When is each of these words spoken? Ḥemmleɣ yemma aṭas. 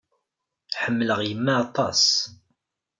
Ḥemmleɣ 0.81 1.19
yemma 1.27 1.53
aṭas. 1.63 2.03